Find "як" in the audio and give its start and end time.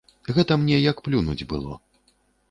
0.91-1.03